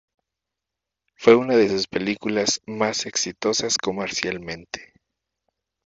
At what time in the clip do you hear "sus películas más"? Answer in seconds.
1.69-3.05